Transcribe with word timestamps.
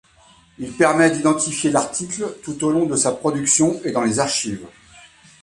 Il 0.57 0.75
permet 0.75 1.11
d'identifier 1.11 1.69
l'article 1.69 2.35
tout 2.43 2.63
au 2.63 2.71
long 2.71 2.87
de 2.87 2.95
sa 2.95 3.11
production 3.11 3.79
et 3.83 3.91
dans 3.91 4.01
les 4.03 4.17
archives. 4.17 4.65